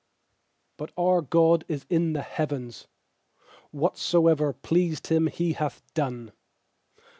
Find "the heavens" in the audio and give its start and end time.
2.13-2.87